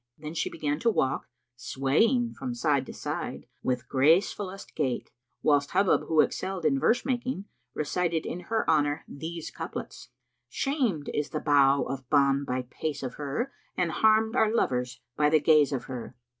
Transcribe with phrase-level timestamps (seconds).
[0.17, 5.11] Then she began to walk, swaying from side to side with gracefullest gait,
[5.43, 10.09] whilst Hubub who excelled in verse making, recited in her honour these couplets,
[10.49, 15.01] "Shamed is the bough of Bán by pace of her; * And harmed are lovers
[15.15, 16.15] by the gaze of her.